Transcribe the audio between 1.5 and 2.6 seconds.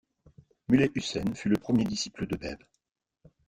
premier disciple du Báb.